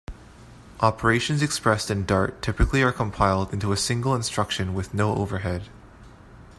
[0.79, 5.69] Operations expressed in Dart typically are compiled into a single instruction with no overhead.